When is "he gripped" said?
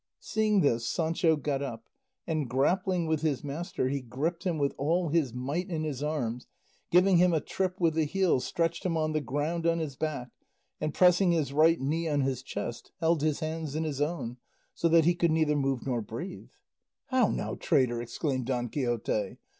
3.87-4.45